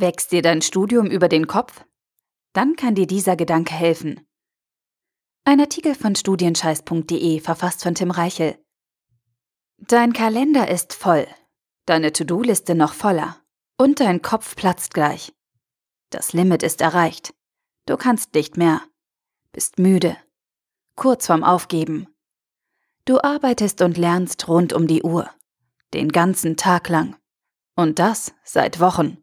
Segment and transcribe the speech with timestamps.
[0.00, 1.84] Wächst dir dein Studium über den Kopf?
[2.54, 4.26] Dann kann dir dieser Gedanke helfen.
[5.44, 8.56] Ein Artikel von studienscheiß.de verfasst von Tim Reichel.
[9.76, 11.26] Dein Kalender ist voll,
[11.84, 13.36] deine To-Do-Liste noch voller
[13.76, 15.34] und dein Kopf platzt gleich.
[16.08, 17.34] Das Limit ist erreicht.
[17.84, 18.80] Du kannst nicht mehr.
[19.52, 20.16] Bist müde.
[20.96, 22.06] Kurz vorm Aufgeben.
[23.04, 25.28] Du arbeitest und lernst rund um die Uhr.
[25.92, 27.16] Den ganzen Tag lang.
[27.76, 29.19] Und das seit Wochen.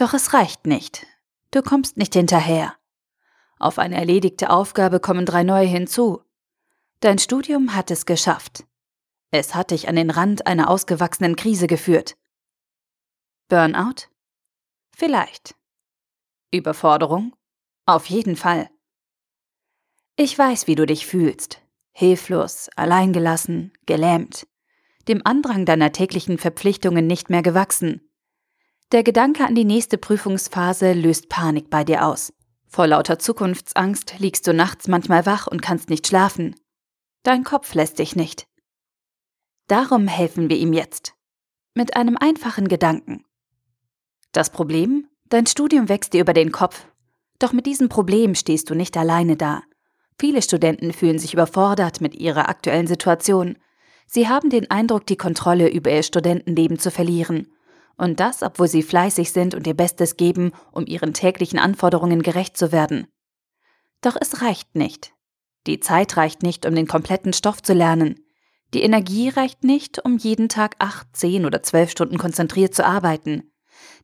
[0.00, 1.06] Doch es reicht nicht.
[1.50, 2.74] Du kommst nicht hinterher.
[3.58, 6.22] Auf eine erledigte Aufgabe kommen drei neue hinzu.
[7.00, 8.64] Dein Studium hat es geschafft.
[9.30, 12.16] Es hat dich an den Rand einer ausgewachsenen Krise geführt.
[13.48, 14.08] Burnout?
[14.96, 15.54] Vielleicht.
[16.50, 17.36] Überforderung?
[17.84, 18.70] Auf jeden Fall.
[20.16, 21.60] Ich weiß, wie du dich fühlst.
[21.92, 24.46] Hilflos, alleingelassen, gelähmt.
[25.08, 28.09] Dem Andrang deiner täglichen Verpflichtungen nicht mehr gewachsen.
[28.92, 32.32] Der Gedanke an die nächste Prüfungsphase löst Panik bei dir aus.
[32.66, 36.56] Vor lauter Zukunftsangst liegst du nachts manchmal wach und kannst nicht schlafen.
[37.22, 38.48] Dein Kopf lässt dich nicht.
[39.68, 41.14] Darum helfen wir ihm jetzt.
[41.72, 43.24] Mit einem einfachen Gedanken.
[44.32, 45.06] Das Problem?
[45.28, 46.84] Dein Studium wächst dir über den Kopf.
[47.38, 49.62] Doch mit diesem Problem stehst du nicht alleine da.
[50.18, 53.56] Viele Studenten fühlen sich überfordert mit ihrer aktuellen Situation.
[54.08, 57.46] Sie haben den Eindruck, die Kontrolle über ihr Studentenleben zu verlieren
[58.00, 62.56] und das, obwohl sie fleißig sind und ihr Bestes geben, um ihren täglichen Anforderungen gerecht
[62.56, 63.06] zu werden.
[64.00, 65.12] Doch es reicht nicht.
[65.66, 68.24] Die Zeit reicht nicht, um den kompletten Stoff zu lernen.
[68.72, 73.52] Die Energie reicht nicht, um jeden Tag acht, zehn oder zwölf Stunden konzentriert zu arbeiten.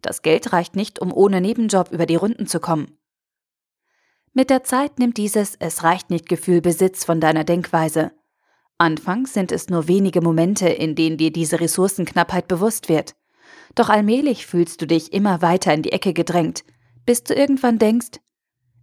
[0.03, 2.99] Das Geld reicht nicht, um ohne Nebenjob über die Runden zu kommen.
[4.33, 8.13] Mit der Zeit nimmt dieses Es reicht nicht Gefühl Besitz von deiner Denkweise.
[8.77, 13.15] Anfangs sind es nur wenige Momente, in denen dir diese Ressourcenknappheit bewusst wird.
[13.75, 16.65] Doch allmählich fühlst du dich immer weiter in die Ecke gedrängt,
[17.05, 18.21] bis du irgendwann denkst,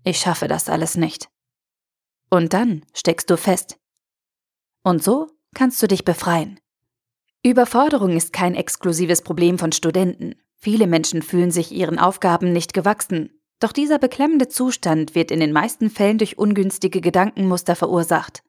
[0.04, 1.30] ich schaffe das alles nicht.
[2.30, 3.78] Und dann steckst du fest.
[4.84, 6.60] Und so kannst du dich befreien.
[7.44, 10.36] Überforderung ist kein exklusives Problem von Studenten.
[10.56, 13.40] Viele Menschen fühlen sich ihren Aufgaben nicht gewachsen.
[13.60, 18.44] Doch dieser beklemmende Zustand wird in den meisten Fällen durch ungünstige Gedankenmuster verursacht.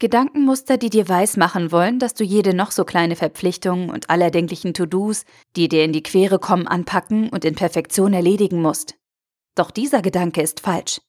[0.00, 4.72] Gedankenmuster, die dir weismachen wollen, dass du jede noch so kleine Verpflichtung und alle erdenklichen
[4.72, 8.94] To-Dos, die dir in die Quere kommen, anpacken und in Perfektion erledigen musst.
[9.54, 11.02] Doch dieser Gedanke ist falsch.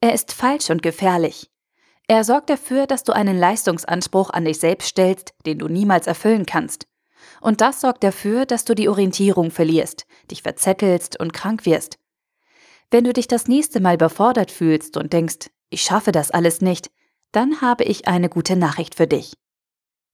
[0.00, 1.48] Er ist falsch und gefährlich.
[2.08, 6.44] Er sorgt dafür, dass du einen Leistungsanspruch an dich selbst stellst, den du niemals erfüllen
[6.44, 6.88] kannst.
[7.40, 12.00] Und das sorgt dafür, dass du die Orientierung verlierst, dich verzettelst und krank wirst.
[12.90, 16.90] Wenn du dich das nächste Mal überfordert fühlst und denkst, ich schaffe das alles nicht,
[17.34, 19.34] dann habe ich eine gute Nachricht für dich.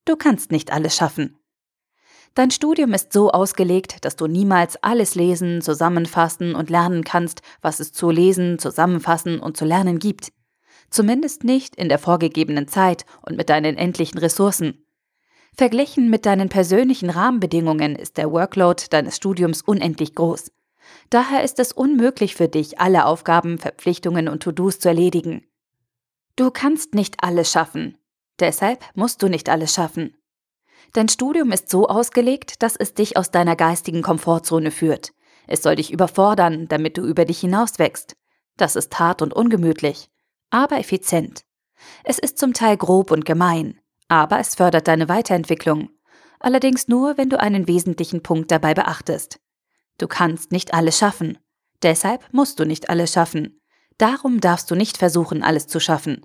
[0.06, 1.36] Du kannst nicht alles schaffen.
[2.34, 7.81] Dein Studium ist so ausgelegt, dass du niemals alles lesen, zusammenfassen und lernen kannst, was
[7.81, 10.32] es zu lesen, zusammenfassen und zu lernen gibt.
[10.91, 14.87] Zumindest nicht in der vorgegebenen Zeit und mit deinen endlichen Ressourcen.
[15.54, 20.52] Verglichen mit deinen persönlichen Rahmenbedingungen ist der Workload deines Studiums unendlich groß.
[21.10, 25.44] Daher ist es unmöglich für dich, alle Aufgaben, Verpflichtungen und To-Dos zu erledigen.
[26.40, 27.98] Du kannst nicht alles schaffen.
[28.38, 30.16] Deshalb musst du nicht alles schaffen.
[30.94, 35.12] Dein Studium ist so ausgelegt, dass es dich aus deiner geistigen Komfortzone führt.
[35.46, 38.16] Es soll dich überfordern, damit du über dich hinauswächst.
[38.56, 40.08] Das ist hart und ungemütlich,
[40.48, 41.42] aber effizient.
[42.04, 43.78] Es ist zum Teil grob und gemein,
[44.08, 45.90] aber es fördert deine Weiterentwicklung.
[46.38, 49.40] Allerdings nur, wenn du einen wesentlichen Punkt dabei beachtest.
[49.98, 51.36] Du kannst nicht alles schaffen.
[51.82, 53.60] Deshalb musst du nicht alles schaffen.
[53.98, 56.24] Darum darfst du nicht versuchen, alles zu schaffen.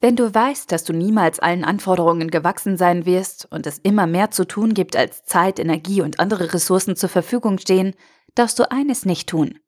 [0.00, 4.30] Wenn du weißt, dass du niemals allen Anforderungen gewachsen sein wirst und es immer mehr
[4.30, 7.94] zu tun gibt, als Zeit, Energie und andere Ressourcen zur Verfügung stehen,
[8.34, 9.58] darfst du eines nicht tun.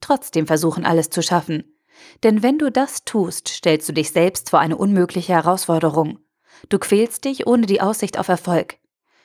[0.00, 1.76] Trotzdem versuchen, alles zu schaffen.
[2.22, 6.18] Denn wenn du das tust, stellst du dich selbst vor eine unmögliche Herausforderung.
[6.68, 8.78] Du quälst dich ohne die Aussicht auf Erfolg.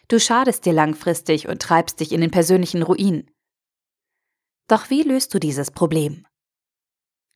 [0.07, 3.29] Du schadest dir langfristig und treibst dich in den persönlichen Ruin.
[4.67, 6.25] Doch wie löst du dieses Problem?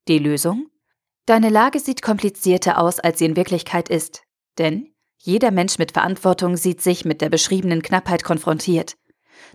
[0.07, 0.69] Die Lösung?
[1.25, 4.23] Deine Lage sieht komplizierter aus, als sie in Wirklichkeit ist.
[4.57, 8.97] Denn jeder Mensch mit Verantwortung sieht sich mit der beschriebenen Knappheit konfrontiert.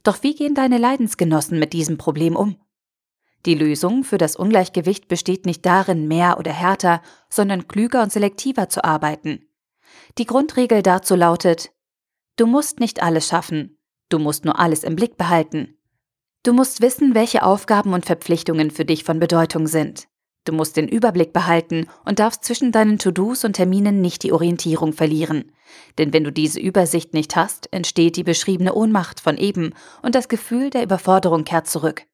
[0.03, 2.56] Doch wie gehen deine Leidensgenossen mit diesem Problem um?
[3.44, 8.69] Die Lösung für das Ungleichgewicht besteht nicht darin, mehr oder härter, sondern klüger und selektiver
[8.69, 9.44] zu arbeiten.
[10.17, 11.71] Die Grundregel dazu lautet,
[12.37, 13.79] du musst nicht alles schaffen,
[14.09, 15.76] du musst nur alles im Blick behalten.
[16.43, 20.09] Du musst wissen, welche Aufgaben und Verpflichtungen für dich von Bedeutung sind.
[20.49, 24.95] Du musst den Überblick behalten und darfst zwischen deinen To-Dos und Terminen nicht die Orientierung
[24.95, 25.53] verlieren.
[25.99, 30.29] Denn wenn du diese Übersicht nicht hast, entsteht die beschriebene Ohnmacht von eben und das
[30.29, 32.06] Gefühl der Überforderung kehrt zurück.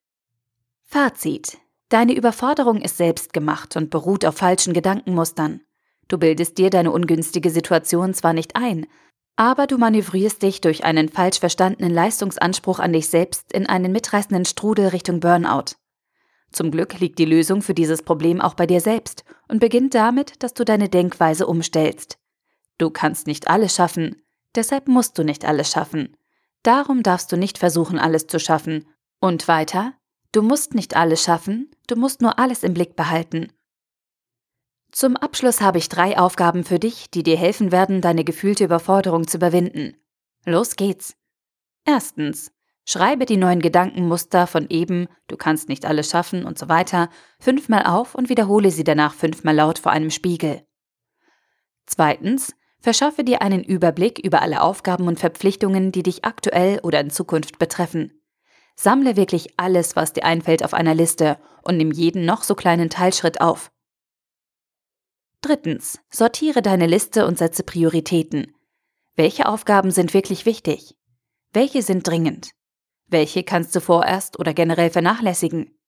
[0.83, 1.59] Fazit.
[1.91, 5.61] Deine Überforderung ist selbst gemacht und beruht auf falschen Gedankenmustern.
[6.09, 8.89] Du bildest dir deine ungünstige Situation zwar nicht ein,
[9.37, 14.45] aber du manövrierst dich durch einen falsch verstandenen Leistungsanspruch an dich selbst in einen mitreißenden
[14.45, 15.77] Strudel Richtung Burnout.
[16.55, 20.41] Zum Glück liegt die Lösung für dieses Problem auch bei dir selbst und beginnt damit,
[20.41, 22.17] dass du deine Denkweise umstellst.
[22.79, 24.23] Du kannst nicht alles schaffen,
[24.55, 26.17] deshalb musst du nicht alles schaffen.
[26.63, 28.87] Darum darfst du nicht versuchen, alles zu schaffen.
[29.19, 29.95] Und weiter,
[30.31, 33.53] du musst nicht alles schaffen, du musst nur alles im Blick behalten.
[34.93, 39.27] Zum Abschluss habe ich drei Aufgaben für dich, die dir helfen werden, deine gefühlte Überforderung
[39.27, 39.97] zu überwinden.
[40.47, 41.17] Los geht's.
[41.85, 42.53] Erstens.
[42.87, 47.09] Schreibe die neuen Gedankenmuster von eben, du kannst nicht alles schaffen und so weiter,
[47.39, 50.67] fünfmal auf und wiederhole sie danach fünfmal laut vor einem Spiegel.
[51.87, 52.55] Zweitens.
[52.85, 57.59] Verschaffe dir einen Überblick über alle Aufgaben und Verpflichtungen, die dich aktuell oder in Zukunft
[57.59, 58.21] betreffen.
[58.77, 62.91] Sammle wirklich alles, was dir einfällt, auf einer Liste und nimm jeden noch so kleinen
[62.91, 63.73] Teilschritt auf.
[65.41, 68.55] Drittens, sortiere deine Liste und setze Prioritäten.
[69.15, 70.95] Welche Aufgaben sind wirklich wichtig?
[71.55, 72.51] Welche sind dringend?
[73.15, 75.79] Welche kannst du vorerst oder generell vernachlässigen?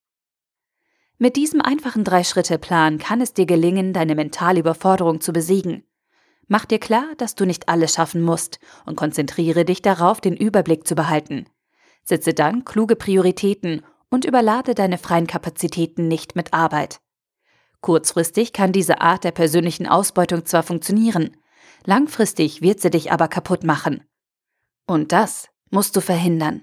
[1.19, 5.83] Mit diesem einfachen Drei-Schritte-Plan kann es dir gelingen, deine mentale Überforderung zu besiegen.
[6.47, 10.87] Mach dir klar, dass du nicht alles schaffen musst und konzentriere dich darauf, den Überblick
[10.87, 11.49] zu behalten.
[12.05, 17.01] Setze dann kluge Prioritäten und überlade deine freien Kapazitäten nicht mit Arbeit.
[17.81, 21.37] Kurzfristig kann diese Art der persönlichen Ausbeutung zwar funktionieren,
[21.87, 24.05] langfristig wird sie dich aber kaputt machen.
[24.87, 26.63] Und das musst du verhindern.